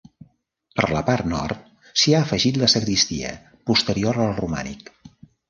[0.77, 1.67] Per la part nord
[2.03, 3.35] s'hi ha afegit la sagristia,
[3.71, 4.93] posterior al romànic.